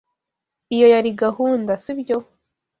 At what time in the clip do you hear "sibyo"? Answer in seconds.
1.83-2.17